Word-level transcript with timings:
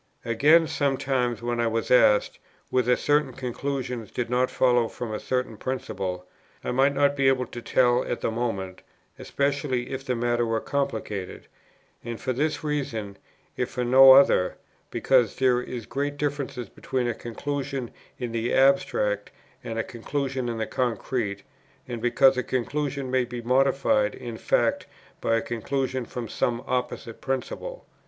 Again, 0.25 0.65
sometimes 0.65 1.43
when 1.43 1.59
I 1.59 1.67
was 1.67 1.91
asked, 1.91 2.39
whether 2.71 2.95
certain 2.95 3.33
conclusions 3.33 4.09
did 4.09 4.31
not 4.31 4.49
follow 4.49 4.87
from 4.87 5.13
a 5.13 5.19
certain 5.19 5.57
principle, 5.57 6.25
I 6.63 6.71
might 6.71 6.95
not 6.95 7.15
be 7.15 7.27
able 7.27 7.45
to 7.45 7.61
tell 7.61 8.03
at 8.05 8.21
the 8.21 8.31
moment, 8.31 8.81
especially 9.19 9.91
if 9.91 10.03
the 10.03 10.15
matter 10.15 10.43
were 10.43 10.59
complicated; 10.59 11.45
and 12.03 12.19
for 12.19 12.33
this 12.33 12.63
reason, 12.63 13.17
if 13.55 13.69
for 13.69 13.83
no 13.85 14.13
other, 14.13 14.57
because 14.89 15.35
there 15.35 15.61
is 15.61 15.85
great 15.85 16.17
difference 16.17 16.55
between 16.69 17.07
a 17.07 17.13
conclusion 17.13 17.91
in 18.17 18.31
the 18.31 18.55
abstract 18.55 19.29
and 19.63 19.77
a 19.77 19.83
conclusion 19.83 20.49
in 20.49 20.57
the 20.57 20.65
concrete, 20.65 21.43
and 21.87 22.01
because 22.01 22.37
a 22.37 22.43
conclusion 22.43 23.11
may 23.11 23.23
be 23.23 23.43
modified 23.43 24.15
in 24.15 24.37
fact 24.39 24.87
by 25.21 25.35
a 25.35 25.41
conclusion 25.43 26.05
from 26.05 26.27
some 26.27 26.63
opposite 26.65 27.21
principle. 27.21 27.85